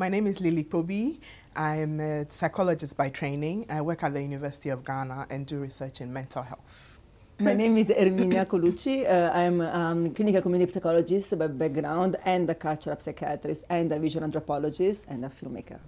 My 0.00 0.08
name 0.08 0.28
is 0.28 0.40
Lily 0.40 0.62
Kpobi. 0.62 1.18
I'm 1.56 1.98
a 1.98 2.24
psychologist 2.30 2.96
by 2.96 3.08
training. 3.08 3.66
I 3.68 3.80
work 3.80 4.04
at 4.04 4.14
the 4.14 4.22
University 4.22 4.68
of 4.68 4.84
Ghana 4.84 5.26
and 5.28 5.44
do 5.44 5.58
research 5.58 6.00
in 6.00 6.12
mental 6.12 6.44
health. 6.44 7.00
My 7.40 7.52
name 7.52 7.76
is 7.78 7.88
Erminia 7.88 8.46
Colucci. 8.46 9.04
Uh, 9.04 9.32
I'm 9.34 9.60
a 9.60 9.74
um, 9.74 10.14
clinical 10.14 10.40
community 10.40 10.72
psychologist 10.72 11.36
by 11.36 11.48
background 11.48 12.14
and 12.24 12.48
a 12.48 12.54
cultural 12.54 12.96
psychiatrist 13.00 13.64
and 13.68 13.90
a 13.90 13.98
visual 13.98 14.22
anthropologist 14.22 15.02
and 15.08 15.24
a 15.24 15.28
filmmaker. 15.28 15.80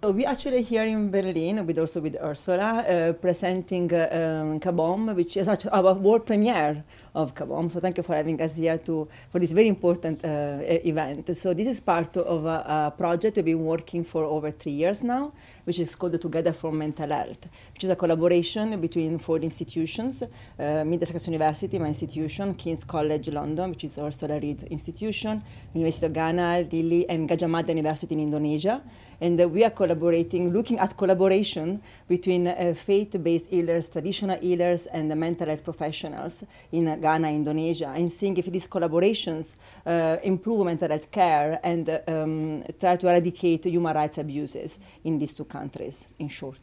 So 0.00 0.12
we 0.12 0.24
actually 0.24 0.62
here 0.62 0.84
in 0.84 1.10
Berlin, 1.10 1.66
with 1.66 1.76
also 1.76 2.00
with 2.00 2.14
Ursula, 2.22 2.84
uh, 2.86 3.12
presenting 3.14 3.92
uh, 3.92 4.06
um, 4.12 4.60
Kaboom, 4.60 5.12
which 5.16 5.36
is 5.36 5.48
our 5.48 5.92
world 5.94 6.24
premiere 6.24 6.84
of 7.16 7.34
Kaboom. 7.34 7.68
So 7.68 7.80
thank 7.80 7.96
you 7.96 8.04
for 8.04 8.14
having 8.14 8.40
us 8.40 8.54
here 8.54 8.78
to 8.78 9.08
for 9.32 9.40
this 9.40 9.50
very 9.50 9.66
important 9.66 10.24
uh, 10.24 10.60
event. 10.62 11.36
So 11.36 11.52
this 11.52 11.66
is 11.66 11.80
part 11.80 12.16
of 12.16 12.44
a, 12.44 12.92
a, 12.92 12.94
project 12.96 13.38
we've 13.38 13.46
been 13.46 13.64
working 13.64 14.04
for 14.04 14.22
over 14.22 14.52
three 14.52 14.70
years 14.70 15.02
now, 15.02 15.32
which 15.64 15.80
is 15.80 15.96
called 15.96 16.20
Together 16.20 16.52
for 16.52 16.70
Mental 16.70 17.10
Health, 17.10 17.48
which 17.74 17.82
is 17.82 17.90
a 17.90 17.96
collaboration 17.96 18.80
between 18.80 19.18
four 19.18 19.38
institutions: 19.38 20.22
uh, 20.22 20.84
Middlesex 20.86 21.26
University, 21.26 21.76
my 21.76 21.88
institution, 21.88 22.54
King's 22.54 22.84
College 22.84 23.30
London, 23.30 23.70
which 23.70 23.82
is 23.82 23.98
Ursula 23.98 24.38
Read 24.38 24.62
Institution, 24.70 25.42
University 25.74 26.06
of 26.06 26.12
Ghana, 26.12 26.68
Lily, 26.70 27.08
and 27.08 27.28
Gadjah 27.28 27.50
Mada 27.50 27.72
University 27.72 28.14
in 28.14 28.20
Indonesia, 28.20 28.80
and 29.20 29.40
uh, 29.40 29.48
we 29.48 29.64
are 29.64 29.70
collaborating, 29.88 30.52
looking 30.52 30.78
at 30.78 30.96
collaboration 30.96 31.80
between 32.08 32.46
uh, 32.46 32.74
faith-based 32.74 33.46
healers, 33.46 33.88
traditional 33.88 34.38
healers, 34.38 34.86
and 34.86 35.10
the 35.10 35.16
mental 35.16 35.46
health 35.46 35.64
professionals 35.64 36.44
in 36.72 36.88
uh, 36.88 36.96
Ghana, 36.96 37.30
Indonesia, 37.30 37.92
and 37.96 38.12
seeing 38.12 38.36
if 38.36 38.46
these 38.46 38.68
collaborations 38.68 39.56
uh, 39.86 40.16
improve 40.22 40.66
mental 40.66 40.88
health 40.88 41.10
care 41.10 41.58
and 41.62 41.88
um, 42.06 42.62
try 42.78 42.96
to 42.96 43.08
eradicate 43.08 43.64
human 43.64 43.94
rights 43.94 44.18
abuses 44.18 44.78
in 45.04 45.18
these 45.18 45.32
two 45.32 45.44
countries, 45.44 46.06
in 46.18 46.28
short. 46.28 46.60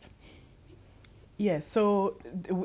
Yes, 1.38 1.68
so 1.68 2.18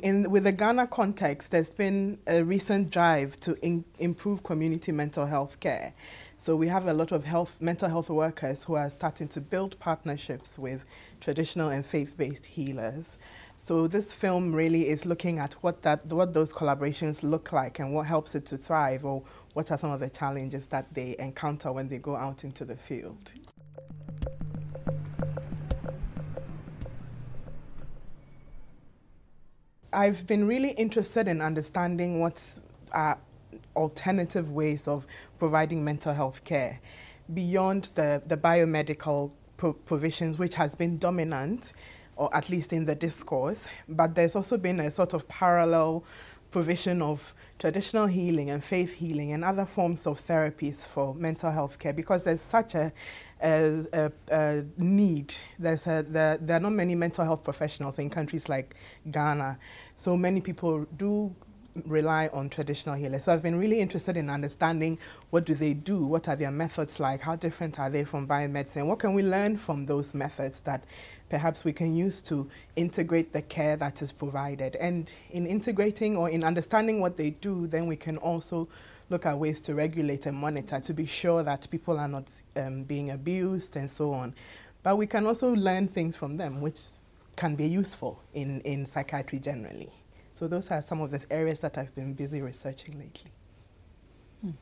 in, 0.03 0.31
with 0.31 0.45
the 0.45 0.53
Ghana 0.53 0.87
context, 0.87 1.51
there's 1.51 1.73
been 1.73 2.19
a 2.27 2.45
recent 2.45 2.91
drive 2.91 3.37
to 3.41 3.57
in, 3.67 3.85
improve 3.99 4.45
community 4.45 4.93
mental 4.93 5.27
health 5.27 5.59
care. 5.59 5.93
So 6.41 6.57
we 6.57 6.69
have 6.69 6.87
a 6.87 6.95
lot 6.95 7.13
of 7.13 7.27
health, 7.27 7.61
mental 7.61 7.87
health 7.91 8.09
workers 8.09 8.63
who 8.63 8.75
are 8.75 8.89
starting 8.89 9.29
to 9.29 9.43
build 9.43 9.79
partnerships 9.79 10.59
with 10.59 10.87
traditional 11.21 11.69
and 11.69 11.85
faith-based 11.85 12.47
healers. 12.47 13.19
So 13.59 13.87
this 13.87 14.15
film 14.15 14.55
really 14.55 14.89
is 14.89 15.05
looking 15.05 15.39
at 15.39 15.53
what 15.63 15.83
that, 15.83 16.07
what 16.07 16.33
those 16.33 16.51
collaborations 16.55 17.23
look 17.23 17.53
like 17.53 17.79
and 17.79 17.93
what 17.93 18.07
helps 18.07 18.35
it 18.35 18.47
to 18.47 18.57
thrive, 18.57 19.05
or 19.05 19.23
what 19.53 19.71
are 19.71 19.77
some 19.77 19.91
of 19.91 20.01
the 20.01 20.09
challenges 20.09 20.67
that 20.69 20.87
they 20.95 21.15
encounter 21.19 21.73
when 21.73 21.91
they 21.91 21.99
go 21.99 22.17
out 22.17 22.43
into 22.43 22.65
the 22.65 22.75
field. 22.75 23.33
I've 29.93 30.27
been 30.27 30.47
really 30.47 30.71
interested 30.71 31.29
in 31.29 31.43
understanding 31.43 32.19
what's 32.19 32.63
uh, 32.93 33.17
alternative 33.77 34.51
ways 34.51 34.89
of 34.89 35.07
providing 35.39 35.85
mental 35.85 36.13
health 36.13 36.45
care 36.45 36.81
beyond 37.33 37.91
the, 37.95 38.23
the 38.27 38.37
biomedical 38.37 39.31
pro 39.57 39.73
provisions, 39.73 40.39
which 40.39 40.55
has 40.55 40.75
been 40.75 40.99
dominant, 40.99 41.73
or 42.17 42.35
at 42.35 42.49
least 42.49 42.73
in 42.73 42.85
the 42.85 42.95
discourse. 42.95 43.69
But 43.89 44.15
there's 44.15 44.35
also 44.35 44.57
been 44.59 44.81
a 44.81 44.91
sort 44.91 45.15
of 45.15 45.29
parallel 45.29 46.05
provision 46.51 47.01
of 47.01 47.35
traditional 47.59 48.07
healing 48.07 48.51
and 48.51 48.63
faith 48.65 48.95
healing 48.95 49.33
and 49.33 49.45
other 49.45 49.65
forms 49.65 50.07
of 50.07 50.21
therapies 50.27 50.85
for 50.85 51.15
mental 51.15 51.51
health 51.51 51.79
care 51.79 51.93
because 51.93 52.23
there's 52.23 52.41
such 52.41 52.75
a, 52.75 52.93
a, 53.43 54.11
a, 54.33 54.65
need. 54.77 55.33
There's 55.59 55.85
there, 55.85 56.03
there 56.03 56.57
are 56.57 56.61
not 56.61 56.73
many 56.73 56.95
mental 56.95 57.25
health 57.25 57.45
professionals 57.45 57.99
in 57.99 58.11
countries 58.11 58.49
like 58.49 58.75
Ghana. 59.11 59.59
So 59.95 60.17
many 60.17 60.41
people 60.41 60.87
do 60.97 61.35
rely 61.87 62.29
on 62.33 62.49
traditional 62.49 62.95
healers. 62.95 63.25
So 63.25 63.33
I've 63.33 63.43
been 63.43 63.59
really 63.59 63.81
interested 63.81 64.17
in 64.17 64.29
understanding 64.29 64.99
what 65.31 65.45
do 65.45 65.55
they 65.55 65.75
do, 65.75 66.05
what 66.05 66.29
are 66.29 66.37
their 66.37 66.51
methods 66.51 67.01
like, 67.01 67.21
how 67.21 67.37
different 67.37 67.79
are 67.79 67.91
they 67.91 68.05
from 68.05 68.27
biomedicine, 68.27 68.87
what 68.87 68.99
can 68.99 69.15
we 69.15 69.23
learn 69.23 69.57
from 69.57 69.87
those 69.87 70.15
methods 70.15 70.61
that 70.63 70.85
perhaps 71.29 71.65
we 71.65 71.73
can 71.73 71.95
use 71.95 72.21
to 72.23 72.49
integrate 72.77 73.33
the 73.33 73.41
care 73.43 73.77
that 73.77 74.03
is 74.03 74.13
provided. 74.13 74.77
And 74.77 75.11
in 75.31 75.47
integrating 75.47 76.17
or 76.17 76.29
in 76.29 76.45
understanding 76.45 77.01
what 77.01 77.17
they 77.17 77.31
do, 77.31 77.67
then 77.67 77.87
we 77.87 77.97
can 77.97 78.19
also 78.19 78.69
look 79.09 79.27
at 79.27 79.39
ways 79.39 79.61
to 79.61 79.75
regulate 79.75 80.27
and 80.27 80.37
monitor 80.37 80.81
to 80.81 80.93
be 80.95 81.07
sure 81.07 81.43
that 81.43 81.69
people 81.71 81.99
are 81.99 82.09
not 82.09 82.25
um, 82.57 82.83
being 82.85 83.11
abused 83.11 83.77
and 83.77 83.89
so 83.89 84.13
on. 84.13 84.35
But 84.83 84.97
we 84.97 85.07
can 85.07 85.27
also 85.27 85.55
learn 85.55 85.89
things 85.89 86.17
from 86.17 86.37
them, 86.37 86.61
which 86.61 86.81
can 87.37 87.55
be 87.55 87.67
useful 87.67 88.21
in, 88.35 88.61
in 88.63 88.87
psychiatry 88.87 89.39
generally. 89.39 89.91
So 90.41 90.49
those 90.49 90.71
are 90.71 90.81
some 90.81 91.03
of 91.03 91.11
the 91.11 91.21
areas 91.31 91.61
that 91.61 91.77
I've 91.77 91.95
been 91.95 92.15
busy 92.15 92.41
researching 92.41 92.99
lately. 92.99 93.31
Hmm. 94.41 94.53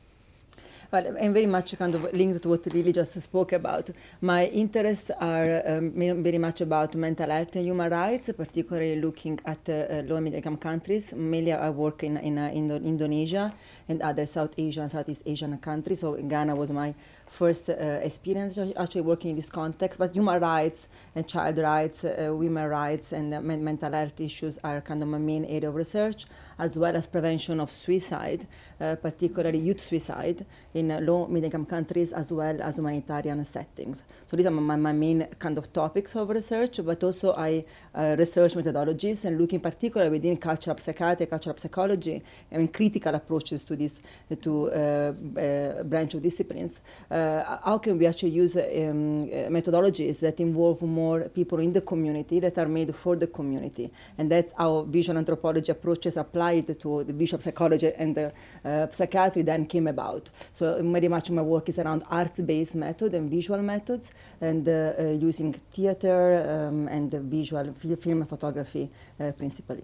Well, 0.91 1.15
I'm 1.17 1.33
very 1.33 1.45
much 1.45 1.77
kind 1.77 1.95
of 1.95 2.11
linked 2.11 2.43
to 2.43 2.49
what 2.49 2.65
Lily 2.65 2.91
just 2.91 3.13
spoke 3.21 3.53
about. 3.53 3.89
My 4.19 4.47
interests 4.47 5.09
are 5.21 5.61
um, 5.65 5.93
very 6.21 6.37
much 6.37 6.59
about 6.59 6.95
mental 6.95 7.29
health 7.29 7.55
and 7.55 7.63
human 7.65 7.89
rights, 7.89 8.29
particularly 8.35 8.99
looking 8.99 9.39
at 9.45 9.69
uh, 9.69 10.01
low 10.05 10.19
middle 10.19 10.35
income 10.35 10.57
countries. 10.57 11.13
Mainly 11.13 11.53
I 11.53 11.69
work 11.69 12.03
in, 12.03 12.17
in, 12.17 12.37
uh, 12.37 12.49
in 12.49 12.69
Indonesia 12.71 13.53
and 13.87 14.01
other 14.01 14.25
South 14.25 14.55
Asian, 14.57 14.89
Southeast 14.89 15.21
Asian 15.25 15.57
countries. 15.59 16.01
So 16.01 16.15
Ghana 16.15 16.55
was 16.55 16.71
my 16.73 16.93
first 17.29 17.69
uh, 17.69 17.73
experience 18.01 18.57
actually 18.77 19.01
working 19.01 19.31
in 19.31 19.35
this 19.35 19.49
context. 19.49 19.99
But 19.99 20.13
human 20.13 20.41
rights 20.41 20.87
and 21.15 21.27
child 21.27 21.57
rights, 21.57 22.03
uh, 22.03 22.33
women 22.35 22.67
rights, 22.67 23.13
and 23.13 23.33
uh, 23.33 23.41
mental 23.41 23.91
health 23.91 24.19
issues 24.19 24.57
are 24.63 24.81
kind 24.81 25.01
of 25.03 25.09
my 25.09 25.17
main 25.17 25.45
area 25.45 25.69
of 25.69 25.75
research, 25.75 26.25
as 26.57 26.77
well 26.77 26.95
as 26.95 27.07
prevention 27.07 27.59
of 27.59 27.71
suicide, 27.71 28.47
uh, 28.81 28.95
particularly 28.95 29.59
youth 29.59 29.79
suicide 29.79 30.45
in 30.73 30.91
uh, 30.91 30.99
low 31.01 31.27
middle 31.27 31.45
income 31.45 31.65
countries, 31.65 32.11
as 32.11 32.33
well 32.33 32.61
as 32.61 32.77
humanitarian 32.77 33.43
settings. 33.45 34.03
So 34.25 34.35
these 34.35 34.47
are 34.47 34.51
my, 34.51 34.75
my 34.75 34.91
main 34.91 35.27
kind 35.37 35.57
of 35.57 35.71
topics 35.71 36.15
of 36.15 36.29
research, 36.29 36.79
but 36.83 37.03
also 37.03 37.33
I 37.35 37.63
uh, 37.93 38.15
research 38.17 38.53
methodologies 38.53 39.25
and 39.25 39.39
looking 39.39 39.59
particularly 39.59 40.11
within 40.11 40.37
cultural 40.37 40.77
psychiatry, 40.77 41.27
cultural 41.27 41.57
psychology, 41.57 42.21
I 42.51 42.57
mean 42.57 42.69
critical 42.69 43.13
approaches 43.15 43.63
to 43.65 43.75
this 43.75 44.01
to 44.41 44.49
branch 45.83 46.13
of 46.13 46.21
disciplines 46.21 46.81
how 47.63 47.77
can 47.77 47.97
we 47.97 48.05
actually 48.05 48.29
use 48.31 48.55
um, 48.57 48.63
uh, 48.63 49.49
methodologies 49.49 50.19
that 50.19 50.39
involve 50.39 50.81
more 50.81 51.29
people 51.29 51.59
in 51.59 51.73
the 51.73 51.81
community 51.81 52.39
that 52.39 52.57
are 52.57 52.67
made 52.67 52.95
for 52.95 53.15
the 53.15 53.27
community. 53.27 53.91
And 54.17 54.31
that's 54.31 54.53
how 54.53 54.81
visual 54.83 55.17
anthropology 55.17 55.71
approaches 55.71 56.17
applied 56.17 56.79
to 56.79 57.03
the 57.03 57.13
visual 57.13 57.41
psychology 57.41 57.91
and 57.97 58.15
the 58.15 58.33
uh, 58.65 58.87
psychiatry 58.91 59.41
then 59.41 59.65
came 59.65 59.87
about. 59.87 60.29
So 60.53 60.81
very 60.81 61.07
much 61.07 61.29
my 61.31 61.41
work 61.41 61.69
is 61.69 61.79
around 61.79 62.03
arts-based 62.09 62.75
method 62.75 63.13
and 63.13 63.29
visual 63.29 63.61
methods 63.61 64.11
and 64.41 64.67
uh, 64.67 64.93
uh, 64.99 65.03
using 65.29 65.53
theater 65.53 66.67
um, 66.69 66.87
and 66.87 67.11
visual 67.11 67.73
film 67.73 68.25
photography 68.25 68.89
uh, 69.19 69.31
principally. 69.31 69.83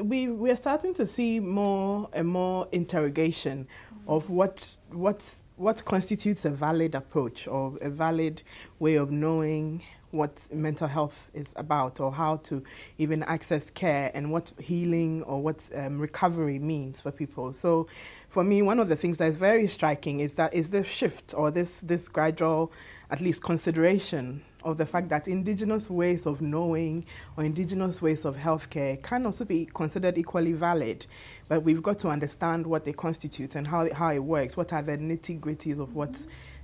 We 0.00 0.28
we 0.28 0.50
are 0.50 0.56
starting 0.56 0.94
to 0.94 1.06
see 1.06 1.40
more 1.40 2.08
and 2.12 2.28
more 2.28 2.68
interrogation 2.72 3.66
of 4.06 4.30
what 4.30 4.76
what 4.90 5.34
what 5.56 5.84
constitutes 5.84 6.44
a 6.44 6.50
valid 6.50 6.94
approach 6.94 7.48
or 7.48 7.76
a 7.80 7.90
valid 7.90 8.42
way 8.78 8.94
of 8.94 9.10
knowing 9.10 9.82
what 10.10 10.48
mental 10.52 10.88
health 10.88 11.30
is 11.34 11.52
about 11.56 12.00
or 12.00 12.12
how 12.12 12.36
to 12.36 12.62
even 12.96 13.22
access 13.24 13.70
care 13.70 14.10
and 14.14 14.30
what 14.30 14.52
healing 14.58 15.22
or 15.24 15.42
what 15.42 15.60
um, 15.74 15.98
recovery 15.98 16.58
means 16.58 17.00
for 17.00 17.10
people. 17.10 17.52
So 17.52 17.88
for 18.28 18.42
me, 18.42 18.62
one 18.62 18.78
of 18.78 18.88
the 18.88 18.96
things 18.96 19.18
that 19.18 19.26
is 19.26 19.36
very 19.36 19.66
striking 19.66 20.20
is 20.20 20.34
that 20.34 20.54
is 20.54 20.70
this 20.70 20.86
shift 20.88 21.34
or 21.36 21.50
this, 21.50 21.82
this 21.82 22.08
gradual, 22.08 22.72
at 23.10 23.20
least 23.20 23.42
consideration 23.42 24.42
of 24.64 24.76
the 24.76 24.86
fact 24.86 25.08
that 25.08 25.28
indigenous 25.28 25.90
ways 25.90 26.26
of 26.26 26.42
knowing 26.42 27.04
or 27.36 27.44
indigenous 27.44 28.02
ways 28.02 28.24
of 28.24 28.36
healthcare 28.36 29.00
can 29.02 29.24
also 29.26 29.44
be 29.44 29.68
considered 29.72 30.18
equally 30.18 30.52
valid. 30.52 31.06
But 31.48 31.62
we've 31.62 31.82
got 31.82 31.98
to 32.00 32.08
understand 32.08 32.66
what 32.66 32.84
they 32.84 32.92
constitute 32.92 33.54
and 33.54 33.66
how, 33.66 33.92
how 33.92 34.12
it 34.12 34.22
works. 34.22 34.56
What 34.56 34.72
are 34.72 34.82
the 34.82 34.98
nitty 34.98 35.40
gritties 35.40 35.78
of 35.78 35.94
what 35.94 36.16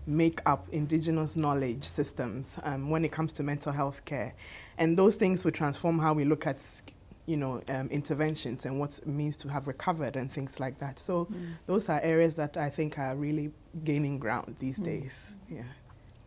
make 0.07 0.41
up 0.45 0.69
indigenous 0.71 1.37
knowledge 1.37 1.85
systems 1.85 2.59
um, 2.65 2.91
when 2.91 3.05
it 3.05 3.13
comes 3.13 3.33
to 3.35 3.43
mental 3.43 3.73
health 3.73 4.05
care? 4.05 4.35
And 4.79 4.99
those 4.99 5.17
things 5.17 5.45
will 5.45 5.53
transform 5.53 5.99
how 5.99 6.15
we 6.15 6.25
look 6.25 6.47
at 6.47 6.63
you 7.27 7.37
know, 7.39 7.63
um, 7.69 7.89
interventions 7.89 8.67
and 8.67 8.79
what 8.79 8.99
it 8.99 9.07
means 9.07 9.37
to 9.39 9.49
have 9.49 9.67
recovered 9.67 10.17
and 10.17 10.31
things 10.31 10.61
like 10.61 10.79
that. 10.79 10.99
So 10.99 11.25
mm. 11.25 11.55
those 11.67 11.89
are 11.89 12.01
areas 12.03 12.35
that 12.35 12.57
I 12.57 12.69
think 12.69 12.99
are 12.99 13.17
really 13.17 13.51
gaining 13.83 14.19
ground 14.19 14.57
these 14.59 14.79
mm. 14.79 14.85
days. 14.85 15.35
Yeah. 15.49 15.63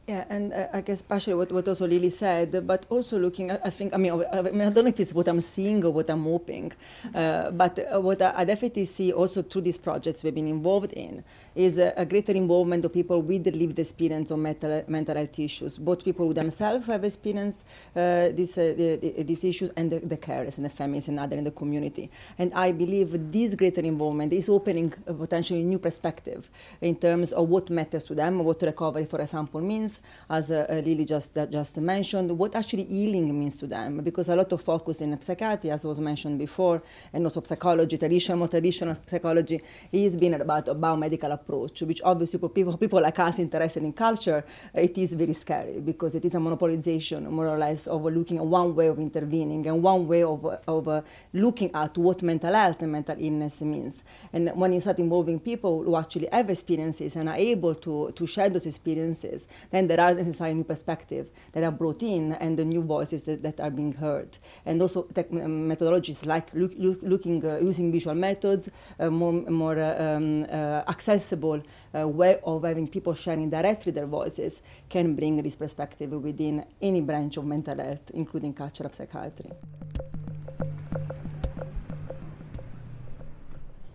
Yeah, 0.08 0.24
and 0.30 0.54
uh, 0.54 0.68
I 0.72 0.80
guess 0.80 1.02
partially 1.02 1.34
what, 1.34 1.52
what 1.52 1.68
also 1.68 1.86
Lily 1.86 2.10
said, 2.10 2.66
but 2.66 2.86
also 2.90 3.20
looking, 3.20 3.52
I, 3.52 3.60
I 3.66 3.70
think, 3.70 3.94
I 3.94 3.98
mean, 3.98 4.14
I, 4.32 4.42
mean, 4.42 4.62
I 4.62 4.70
don't 4.70 4.86
know 4.86 4.90
if 4.90 5.00
it's 5.02 5.14
what 5.14 5.28
I'm 5.28 5.42
seeing 5.42 5.84
or 5.84 5.92
what 5.92 6.10
I'm 6.10 6.24
hoping, 6.24 6.72
uh, 7.14 7.52
but 7.52 7.78
uh, 7.94 8.00
what 8.00 8.22
I, 8.22 8.46
definitely 8.46 8.86
see 8.86 9.12
also 9.12 9.42
through 9.42 9.64
these 9.64 9.78
projects 9.78 10.24
we've 10.24 10.34
been 10.34 10.48
involved 10.48 10.94
in 10.94 11.26
is 11.56 11.78
a, 11.78 11.92
a, 11.98 12.06
greater 12.06 12.32
involvement 12.32 12.86
of 12.86 12.94
people 12.94 13.22
with 13.22 13.44
the 13.44 13.52
lived 13.52 13.80
experience 13.80 14.32
of 14.32 14.40
mental, 14.40 14.82
mental 14.88 15.14
health 15.14 15.38
issues. 15.40 15.78
Both 15.78 16.06
people 16.06 16.28
who 16.28 16.34
themselves 16.34 16.88
have 16.88 17.04
experienced 17.04 17.60
uh, 17.94 18.32
this, 18.32 18.58
uh, 18.58 18.76
the, 18.78 18.96
the, 18.96 19.24
these 19.24 19.44
issues 19.44 19.72
and 19.76 19.92
the, 19.92 20.00
the 20.00 20.16
carers 20.16 20.56
and 20.56 20.64
the 20.64 20.70
families 20.70 21.10
and 21.10 21.20
others 21.20 21.38
in 21.38 21.44
the 21.44 21.52
community. 21.52 22.10
And 22.38 22.54
I 22.54 22.72
believe 22.72 23.10
this 23.34 23.56
greater 23.56 23.82
involvement 23.82 24.32
is 24.32 24.48
opening 24.48 24.94
a 25.06 25.14
potentially 25.14 25.64
new 25.66 25.80
perspective 25.80 26.50
in 26.80 26.96
terms 26.96 27.34
of 27.34 27.50
what 27.50 27.70
matters 27.70 28.06
to 28.06 28.16
them, 28.16 28.42
what 28.46 28.62
recovery, 28.62 29.04
for 29.04 29.20
example, 29.20 29.60
means, 29.60 29.97
as 30.30 30.52
uh, 30.52 30.66
uh 30.70 30.76
Lily 30.76 31.06
just, 31.06 31.38
uh, 31.38 31.46
just 31.48 31.78
mentioned, 31.78 32.38
what 32.38 32.56
actually 32.56 32.86
healing 32.86 33.38
means 33.38 33.58
to 33.58 33.68
them. 33.68 34.02
Because 34.02 34.30
a 34.30 34.36
lot 34.36 34.52
of 34.52 34.62
focus 34.62 35.02
in 35.02 35.20
psychiatry, 35.22 35.72
as 35.72 35.84
was 35.84 36.00
mentioned 36.00 36.38
before, 36.40 36.82
and 37.14 37.26
also 37.26 37.42
psychology, 37.42 37.98
traditional, 37.98 38.38
more 38.38 38.48
traditional 38.48 38.96
psychology, 39.06 39.62
is 39.92 40.16
being 40.16 40.34
about 40.36 40.68
a 40.68 40.76
biomedical 40.76 41.32
approach 41.32 41.82
which 41.88 42.02
obviously 42.04 42.40
for 42.40 42.50
people, 42.50 42.78
people 42.78 43.02
like 43.02 43.18
us 43.20 43.40
interested 43.40 43.84
in 43.84 43.94
culture, 43.94 44.44
it 44.74 44.98
is 44.98 45.14
very 45.14 45.34
scary 45.34 45.80
because 45.80 46.16
it 46.16 46.26
is 46.26 46.36
a 46.36 46.38
monopolization, 46.38 47.30
more 47.30 47.48
or 47.48 47.58
less, 47.58 47.88
of 47.88 48.04
looking 48.04 48.38
at 48.38 48.46
one 48.46 48.76
way 48.76 48.88
of 48.88 49.00
intervening 49.00 49.66
and 49.68 49.82
one 49.82 50.08
way 50.08 50.24
of, 50.24 50.46
of 50.68 50.88
uh, 50.88 51.02
looking 51.34 51.72
at 51.74 51.98
what 51.98 52.22
mental 52.22 52.54
health 52.54 52.82
and 52.82 52.92
mental 52.92 53.16
illness 53.20 53.62
means. 53.62 54.04
And 54.34 54.52
when 54.56 54.74
you 54.74 54.82
start 54.82 55.00
involving 55.00 55.40
people 55.40 55.84
who 55.84 55.96
actually 55.96 56.28
have 56.32 56.50
experiences 56.50 57.16
and 57.16 57.30
are 57.30 57.36
able 57.36 57.76
to, 57.76 58.12
to 58.16 58.28
share 58.28 58.50
those 58.50 58.66
experiences, 58.66 59.48
then 59.72 59.87
there 59.90 60.00
are 60.00 60.14
necessarily 60.14 60.56
new 60.56 60.64
perspectives 60.64 61.30
that 61.54 61.64
are 61.64 61.72
brought 61.72 62.04
in 62.04 62.34
and 62.34 62.58
the 62.58 62.66
new 62.66 62.82
voices 62.82 63.24
that, 63.24 63.44
that 63.44 63.60
are 63.60 63.72
being 63.72 63.94
heard. 63.94 64.38
And 64.66 64.82
also 64.82 65.04
tech, 65.04 65.32
um, 65.32 65.70
methodologies 65.70 66.26
like 66.26 66.54
look, 66.54 66.74
look, 66.78 67.00
looking, 67.02 67.46
uh, 67.46 67.58
using 67.58 67.92
visual 67.92 68.16
methods, 68.16 68.70
uh, 69.00 69.10
more, 69.10 69.34
more 69.34 69.78
uh, 69.78 70.16
um, 70.16 70.44
uh, 70.44 70.84
accessible 70.88 71.18
accessible 71.18 71.64
uh, 71.96 72.08
way 72.08 72.40
of 72.44 72.64
having 72.64 72.88
people 72.88 73.14
sharing 73.16 73.50
directly 73.50 73.92
their 73.92 74.06
voices 74.06 74.62
can 74.90 75.16
bring 75.16 75.42
this 75.42 75.56
perspective 75.56 76.12
within 76.12 76.66
any 76.82 77.02
branch 77.02 77.38
of 77.38 77.46
mental 77.46 77.78
health, 77.78 78.12
including 78.14 78.54
cultural 78.54 78.92
psychiatry. 78.92 79.52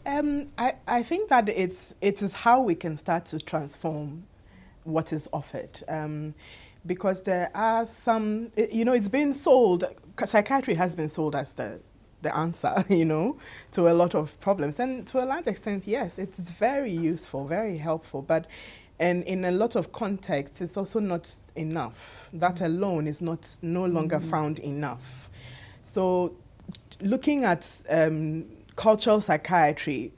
Um, 0.04 0.48
I, 0.58 0.74
I 0.86 1.02
think 1.02 1.28
that 1.28 1.48
it's, 1.48 1.94
it 2.00 2.22
is 2.22 2.34
how 2.34 2.60
we 2.62 2.74
can 2.74 2.96
start 2.96 3.26
to 3.26 3.38
transform 3.38 4.24
what 4.84 5.12
is 5.12 5.28
offered. 5.32 5.82
Um, 5.88 6.34
because 6.84 7.22
there 7.22 7.50
are 7.54 7.86
some, 7.86 8.50
you 8.70 8.84
know, 8.84 8.92
it's 8.92 9.08
been 9.08 9.32
sold, 9.32 9.84
psychiatry 10.24 10.74
has 10.74 10.96
been 10.96 11.08
sold 11.08 11.36
as 11.36 11.52
the 11.52 11.80
the 12.22 12.34
answer, 12.36 12.84
you 12.88 13.04
know, 13.04 13.36
to 13.72 13.88
a 13.88 13.94
lot 13.94 14.14
of 14.14 14.38
problems. 14.40 14.80
And 14.80 15.06
to 15.08 15.22
a 15.22 15.26
large 15.26 15.48
extent, 15.48 15.86
yes, 15.86 16.18
it's 16.18 16.50
very 16.50 16.92
useful, 16.92 17.46
very 17.46 17.76
helpful. 17.76 18.22
But 18.22 18.46
and 18.98 19.24
in 19.24 19.44
a 19.44 19.50
lot 19.50 19.74
of 19.74 19.92
contexts, 19.92 20.60
it's 20.60 20.76
also 20.76 21.00
not 21.00 21.32
enough. 21.56 22.28
That 22.32 22.56
mm. 22.56 22.66
alone 22.66 23.06
is 23.06 23.20
not 23.20 23.58
no 23.60 23.84
longer 23.84 24.18
mm-hmm. 24.18 24.30
found 24.30 24.58
enough. 24.60 25.28
So, 25.82 26.36
looking 27.00 27.44
at 27.44 27.68
um, 27.90 28.46
cultural 28.76 29.20
psychiatry 29.20 30.12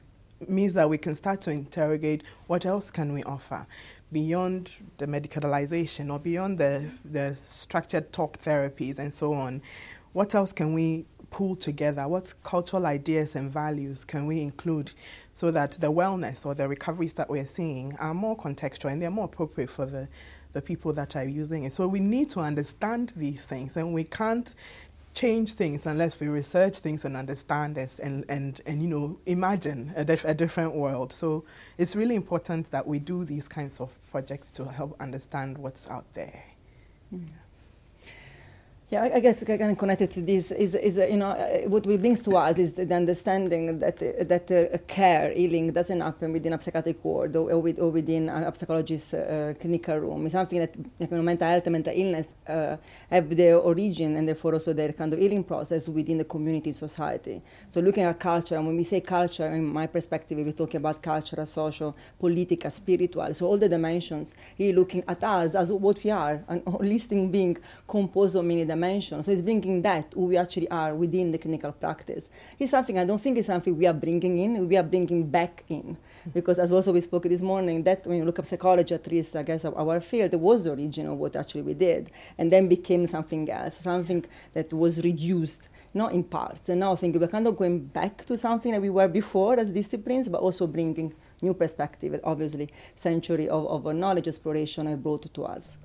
means 0.47 0.75
that 0.75 0.91
we 0.91 0.99
can 0.99 1.15
start 1.15 1.41
to 1.41 1.51
interrogate 1.51 2.23
what 2.47 2.67
else 2.67 2.91
can 2.91 3.15
we 3.15 3.23
offer 3.23 3.67
beyond 4.15 4.71
the 4.99 5.07
medicalization 5.07 6.11
or 6.11 6.21
beyond 6.21 6.57
the, 6.57 6.89
the 7.05 7.35
structured 7.35 8.13
talk 8.13 8.39
therapies 8.39 8.99
and 8.99 9.13
so 9.13 9.35
on. 9.35 9.61
What 10.13 10.37
else 10.37 10.53
can 10.53 10.73
we 10.73 11.05
pull 11.31 11.57
together? 11.57 12.07
What 12.07 12.33
cultural 12.45 12.87
ideas 12.87 13.35
and 13.35 13.51
values 13.51 14.05
can 14.05 14.27
we 14.27 14.41
include 14.41 14.93
so 15.35 15.51
that 15.51 15.73
the 15.73 15.93
wellness 15.93 16.47
or 16.47 16.55
the 16.55 16.69
recoveries 16.69 17.15
that 17.15 17.29
we're 17.29 17.45
seeing 17.45 17.97
are 17.97 18.15
more 18.15 18.37
contextual 18.37 18.93
and 18.93 19.03
they're 19.03 19.11
more 19.11 19.25
appropriate 19.25 19.69
for 19.69 19.85
the, 19.85 20.09
the 20.53 20.63
people 20.63 20.93
that 20.93 21.17
are 21.17 21.29
using 21.29 21.65
it? 21.65 21.73
So 21.73 21.89
we 21.89 21.99
need 21.99 22.31
to 22.31 22.41
understand 22.41 23.13
these 23.17 23.45
things 23.47 23.77
and 23.77 23.93
we 23.93 24.05
can't 24.05 24.55
change 25.15 25.55
things 25.55 25.87
unless 25.87 26.19
we 26.19 26.27
research 26.27 26.79
things 26.79 27.05
and 27.05 27.17
understand 27.17 27.77
this 27.77 28.01
and, 28.01 28.25
and, 28.29 28.61
and 28.67 28.83
you 28.83 28.89
know 28.89 29.17
imagine 29.27 29.93
a, 29.97 30.05
dif- 30.05 30.25
a 30.25 30.35
different 30.35 30.75
world 30.75 31.13
so 31.13 31.45
it's 31.79 31.95
really 31.95 32.17
important 32.17 32.69
that 32.73 32.87
we 32.87 32.99
do 32.99 33.25
these 33.25 33.49
kinds 33.49 33.81
of 33.81 33.97
projects 34.11 34.51
to 34.51 34.65
help 34.65 34.97
understand 35.01 35.57
what's 35.57 35.89
out 35.89 36.05
there 36.15 36.45
mm. 37.15 37.25
Yeah, 38.91 39.11
I 39.15 39.21
guess 39.21 39.43
kind 39.43 39.63
of 39.63 39.79
connected 39.79 40.11
to 40.11 40.21
this 40.21 40.51
is, 40.51 40.75
is 40.75 40.99
you 40.99 41.17
know 41.17 41.31
uh, 41.31 41.69
what 41.71 41.87
we 41.87 41.97
brings 41.97 42.23
to 42.25 42.37
us 42.37 42.59
is 42.59 42.75
the 42.75 42.95
understanding 42.95 43.79
that 43.79 44.01
uh, 44.03 44.25
that 44.25 44.51
uh, 44.51 44.77
care 44.87 45.33
healing 45.33 45.73
doesn't 45.73 46.03
happen 46.03 46.35
within 46.35 46.53
a 46.53 46.61
psychiatric 46.61 47.03
ward 47.03 47.35
or, 47.35 47.59
with, 47.61 47.79
or 47.79 47.89
within 47.89 48.29
a, 48.29 48.55
psychologist's 48.55 49.15
uh, 49.15 49.55
clinical 49.59 49.97
room. 49.97 50.27
It's 50.27 50.35
something 50.35 50.59
that 50.59 50.77
know, 51.01 51.23
mental 51.23 51.49
health 51.49 51.67
and 51.67 51.73
mental 51.73 51.95
illness 51.97 52.35
have 52.47 53.35
their 53.35 53.57
origin 53.57 54.17
and 54.17 54.29
therefore 54.29 54.53
also 54.53 54.75
their 54.75 54.93
kind 54.93 55.15
of 55.15 55.19
healing 55.19 55.45
process 55.45 55.89
within 55.89 56.19
the 56.19 56.25
community 56.25 56.71
society. 56.73 57.41
So 57.71 57.81
looking 57.81 58.05
at 58.05 58.21
culture, 58.21 58.57
and 58.57 58.67
when 58.67 58.77
we 58.77 58.85
say 58.85 59.01
culture, 59.01 59.47
in 59.47 59.65
my 59.65 59.87
perspective, 59.87 60.37
we're 60.37 60.53
talking 60.53 60.77
about 60.77 61.01
culture, 61.01 61.43
social, 61.47 61.97
political, 62.21 62.71
spiritual. 62.71 63.33
So 63.33 63.47
all 63.47 63.57
the 63.57 63.69
dimensions, 63.69 64.35
really 64.59 64.75
looking 64.75 65.05
at 65.09 65.25
us 65.25 65.55
as 65.55 65.73
what 65.73 66.05
we 66.05 66.11
are, 66.11 66.45
an 66.49 66.61
holistic 66.61 67.33
being 67.33 67.57
composed 67.89 68.37
of 68.37 68.45
many 68.45 68.67
dimension. 68.75 69.23
So 69.23 69.31
it's 69.31 69.43
bringing 69.43 69.83
that 69.83 70.13
who 70.15 70.27
we 70.27 70.37
actually 70.37 70.69
are 70.71 70.95
within 70.95 71.33
the 71.33 71.39
clinical 71.39 71.73
practice. 71.73 72.29
It's 72.59 72.71
something 72.71 72.99
I 72.99 73.05
don't 73.05 73.21
think 73.21 73.39
it's 73.39 73.47
something 73.47 73.77
we 73.77 73.87
are 73.87 73.99
bringing 74.07 74.39
in, 74.39 74.69
we 74.69 74.77
are 74.77 74.83
bringing 74.83 75.29
back 75.31 75.65
in. 75.69 75.97
Because 76.33 76.59
as 76.59 76.73
also 76.73 76.93
we 76.93 77.01
spoke 77.01 77.25
this 77.25 77.43
morning, 77.43 77.83
that 77.85 78.07
when 78.07 78.17
you 78.19 78.25
look 78.25 78.39
at 78.39 78.47
psychology, 78.47 78.95
at 78.95 79.07
least 79.07 79.37
I 79.37 79.43
guess 79.43 79.65
our 79.65 80.01
field 80.01 80.35
was 80.35 80.65
the 80.65 80.71
origin 80.71 81.07
of 81.07 81.19
what 81.19 81.37
actually 81.37 81.63
we 81.63 81.75
did, 81.75 82.11
and 82.39 82.51
then 82.51 82.69
became 82.69 83.07
something 83.07 83.51
else, 83.51 83.77
something 83.77 84.25
that 84.55 84.73
was 84.73 85.03
reduced 85.05 85.63
not 85.97 86.13
in 86.13 86.25
parts. 86.25 86.69
And 86.69 86.81
now 86.81 86.93
I 86.93 86.97
think 86.97 87.17
we're 87.17 87.29
kind 87.29 87.47
of 87.47 87.57
going 87.57 87.79
back 87.87 88.25
to 88.25 88.37
something 88.37 88.73
that 88.73 88.83
we 88.83 88.91
were 88.91 89.07
before 89.07 89.61
as 89.61 89.71
disciplines, 89.71 90.29
but 90.29 90.41
also 90.41 90.67
bringing 90.67 91.15
new 91.41 91.55
perspective. 91.55 92.19
Obviously, 92.25 92.69
century 92.97 93.49
of, 93.49 93.67
of 93.69 93.95
knowledge 93.95 94.27
exploration 94.27 94.87
have 94.87 95.03
brought 95.03 95.33
to 95.33 95.45
us. 95.45 95.79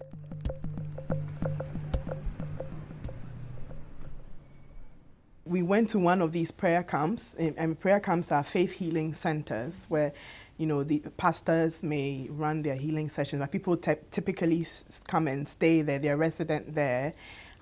We 5.50 5.64
went 5.64 5.90
to 5.90 6.00
one 6.00 6.22
of 6.22 6.32
these 6.32 6.52
prayer 6.52 6.84
camps, 6.84 7.36
and 7.36 7.80
prayer 7.80 8.00
camps 8.00 8.32
are 8.32 8.44
faith 8.44 8.72
healing 8.72 9.14
centers 9.14 9.86
where 9.90 10.14
you 10.60 10.66
know, 10.66 10.84
the 10.84 11.00
pastors 11.16 11.82
may 11.82 12.28
run 12.30 12.62
their 12.62 12.76
healing 12.76 13.08
sessions, 13.08 13.40
but 13.40 13.50
people 13.50 13.78
t- 13.78 13.94
typically 14.12 14.68
come 15.08 15.30
and 15.30 15.48
stay 15.48 15.82
there, 15.82 16.00
they're 16.00 16.18
resident 16.18 16.76
there, 16.76 17.14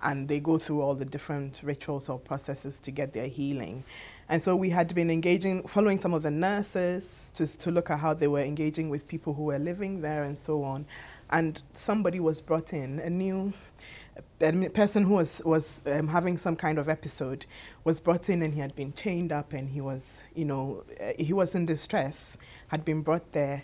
and 0.01 0.27
they 0.27 0.39
go 0.39 0.57
through 0.57 0.81
all 0.81 0.95
the 0.95 1.05
different 1.05 1.59
rituals 1.61 2.09
or 2.09 2.17
processes 2.17 2.79
to 2.79 2.89
get 2.89 3.13
their 3.13 3.27
healing. 3.27 3.83
And 4.29 4.41
so 4.41 4.55
we 4.55 4.71
had 4.71 4.93
been 4.95 5.11
engaging, 5.11 5.67
following 5.67 5.99
some 5.99 6.15
of 6.15 6.23
the 6.23 6.31
nurses 6.31 7.29
to, 7.35 7.45
to 7.59 7.69
look 7.69 7.91
at 7.91 7.99
how 7.99 8.15
they 8.15 8.27
were 8.27 8.41
engaging 8.41 8.89
with 8.89 9.07
people 9.07 9.35
who 9.35 9.43
were 9.43 9.59
living 9.59 10.01
there 10.01 10.23
and 10.23 10.35
so 10.35 10.63
on. 10.63 10.87
And 11.29 11.61
somebody 11.73 12.19
was 12.19 12.41
brought 12.41 12.73
in, 12.73 12.97
a 12.99 13.11
new 13.11 13.53
a 14.41 14.69
person 14.69 15.03
who 15.03 15.13
was, 15.13 15.41
was 15.45 15.81
um, 15.85 16.07
having 16.07 16.37
some 16.37 16.55
kind 16.55 16.77
of 16.77 16.89
episode 16.89 17.45
was 17.83 17.99
brought 17.99 18.29
in 18.29 18.41
and 18.41 18.53
he 18.53 18.59
had 18.59 18.75
been 18.75 18.93
chained 18.93 19.31
up 19.31 19.53
and 19.53 19.69
he 19.69 19.81
was, 19.81 20.21
you 20.35 20.45
know, 20.45 20.83
uh, 20.99 21.11
he 21.17 21.33
was 21.33 21.55
in 21.55 21.65
distress, 21.65 22.37
had 22.67 22.85
been 22.85 23.01
brought 23.01 23.31
there. 23.31 23.63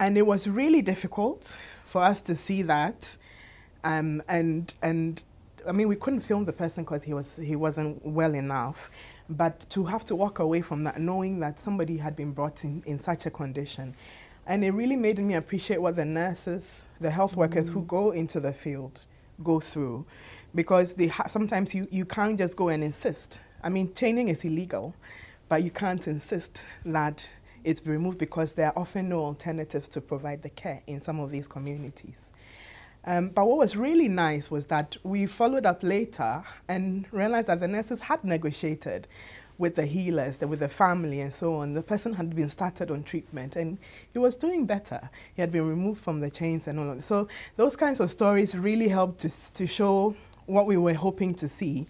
And 0.00 0.18
it 0.18 0.26
was 0.26 0.46
really 0.46 0.82
difficult 0.82 1.56
for 1.84 2.02
us 2.02 2.20
to 2.22 2.34
see 2.34 2.62
that. 2.62 3.16
Um, 3.84 4.22
and, 4.28 4.72
and 4.82 5.22
I 5.66 5.72
mean, 5.72 5.88
we 5.88 5.96
couldn't 5.96 6.20
film 6.20 6.44
the 6.44 6.52
person 6.52 6.84
because 6.84 7.04
he, 7.04 7.14
was, 7.14 7.36
he 7.36 7.56
wasn't 7.56 8.04
well 8.04 8.34
enough. 8.34 8.90
But 9.28 9.68
to 9.70 9.84
have 9.84 10.04
to 10.06 10.16
walk 10.16 10.38
away 10.38 10.60
from 10.60 10.84
that, 10.84 11.00
knowing 11.00 11.40
that 11.40 11.58
somebody 11.58 11.96
had 11.96 12.14
been 12.16 12.32
brought 12.32 12.64
in 12.64 12.82
in 12.86 13.00
such 13.00 13.26
a 13.26 13.30
condition. 13.30 13.94
And 14.46 14.64
it 14.64 14.72
really 14.72 14.96
made 14.96 15.18
me 15.18 15.34
appreciate 15.34 15.80
what 15.80 15.96
the 15.96 16.04
nurses, 16.04 16.84
the 17.00 17.10
health 17.10 17.36
workers 17.36 17.70
mm. 17.70 17.74
who 17.74 17.82
go 17.82 18.10
into 18.10 18.40
the 18.40 18.52
field, 18.52 19.06
go 19.42 19.60
through 19.60 20.06
because 20.54 20.94
they 20.94 21.08
ha- 21.08 21.28
sometimes 21.28 21.74
you, 21.74 21.86
you 21.90 22.04
can't 22.04 22.38
just 22.38 22.56
go 22.56 22.68
and 22.68 22.84
insist. 22.84 23.40
I 23.62 23.68
mean, 23.68 23.92
chaining 23.94 24.28
is 24.28 24.44
illegal, 24.44 24.94
but 25.48 25.62
you 25.62 25.70
can't 25.70 26.06
insist 26.06 26.66
that 26.84 27.28
it's 27.64 27.84
removed 27.86 28.18
because 28.18 28.52
there 28.52 28.68
are 28.68 28.78
often 28.78 29.08
no 29.08 29.20
alternatives 29.20 29.88
to 29.88 30.00
provide 30.00 30.42
the 30.42 30.50
care 30.50 30.82
in 30.86 31.00
some 31.00 31.18
of 31.18 31.30
these 31.30 31.48
communities. 31.48 32.30
Um, 33.06 33.28
but 33.28 33.46
what 33.46 33.58
was 33.58 33.76
really 33.76 34.08
nice 34.08 34.50
was 34.50 34.66
that 34.66 34.96
we 35.02 35.26
followed 35.26 35.66
up 35.66 35.82
later 35.82 36.42
and 36.68 37.06
realized 37.12 37.48
that 37.48 37.60
the 37.60 37.68
nurses 37.68 38.00
had 38.00 38.24
negotiated 38.24 39.06
with 39.58 39.76
the 39.76 39.86
healers, 39.86 40.38
the, 40.38 40.48
with 40.48 40.60
the 40.60 40.68
family 40.68 41.20
and 41.20 41.32
so 41.32 41.56
on. 41.56 41.74
The 41.74 41.82
person 41.82 42.12
had 42.12 42.34
been 42.34 42.48
started 42.48 42.90
on 42.90 43.02
treatment 43.02 43.56
and 43.56 43.78
he 44.12 44.18
was 44.18 44.36
doing 44.36 44.66
better. 44.66 45.10
He 45.34 45.42
had 45.42 45.52
been 45.52 45.68
removed 45.68 46.00
from 46.00 46.20
the 46.20 46.30
chains 46.30 46.66
and 46.66 46.78
all 46.78 46.90
of 46.90 46.96
that. 46.96 47.02
So 47.04 47.28
those 47.56 47.76
kinds 47.76 48.00
of 48.00 48.10
stories 48.10 48.54
really 48.54 48.88
helped 48.88 49.20
to, 49.20 49.52
to 49.54 49.66
show 49.66 50.16
what 50.46 50.66
we 50.66 50.76
were 50.76 50.94
hoping 50.94 51.34
to 51.34 51.48
see. 51.48 51.86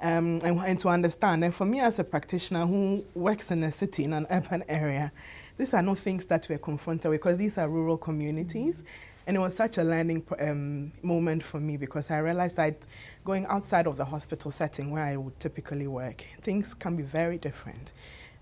Um, 0.00 0.38
and, 0.44 0.60
and 0.60 0.78
to 0.78 0.88
understand. 0.90 1.42
And 1.42 1.52
for 1.52 1.64
me, 1.64 1.80
as 1.80 1.98
a 1.98 2.04
practitioner 2.04 2.64
who 2.64 3.04
works 3.16 3.50
in 3.50 3.64
a 3.64 3.72
city, 3.72 4.04
in 4.04 4.12
an 4.12 4.28
urban 4.30 4.62
area, 4.68 5.10
these 5.56 5.74
are 5.74 5.82
not 5.82 5.98
things 5.98 6.24
that 6.26 6.46
we're 6.48 6.58
confronted 6.58 7.10
with 7.10 7.20
because 7.20 7.36
these 7.36 7.58
are 7.58 7.68
rural 7.68 7.96
communities. 7.96 8.84
And 9.28 9.36
it 9.36 9.40
was 9.40 9.54
such 9.54 9.76
a 9.76 9.84
learning 9.84 10.24
um, 10.40 10.90
moment 11.02 11.44
for 11.44 11.60
me 11.60 11.76
because 11.76 12.10
I 12.10 12.16
realized 12.20 12.56
that 12.56 12.78
going 13.26 13.44
outside 13.44 13.86
of 13.86 13.98
the 13.98 14.04
hospital 14.06 14.50
setting 14.50 14.90
where 14.90 15.04
I 15.04 15.18
would 15.18 15.38
typically 15.38 15.86
work, 15.86 16.24
things 16.40 16.72
can 16.72 16.96
be 16.96 17.02
very 17.02 17.36
different. 17.36 17.92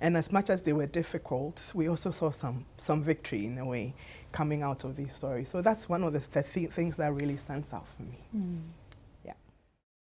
And 0.00 0.16
as 0.16 0.30
much 0.30 0.48
as 0.48 0.62
they 0.62 0.72
were 0.72 0.86
difficult, 0.86 1.72
we 1.74 1.88
also 1.88 2.12
saw 2.12 2.30
some, 2.30 2.64
some 2.76 3.02
victory 3.02 3.46
in 3.46 3.58
a 3.58 3.66
way 3.66 3.94
coming 4.30 4.62
out 4.62 4.84
of 4.84 4.94
these 4.94 5.12
stories. 5.12 5.48
So 5.48 5.60
that's 5.60 5.88
one 5.88 6.04
of 6.04 6.12
the 6.12 6.20
th- 6.20 6.70
things 6.70 6.94
that 6.96 7.12
really 7.12 7.36
stands 7.36 7.72
out 7.72 7.86
for 7.96 8.04
me. 8.04 8.18
Mm. 8.36 8.60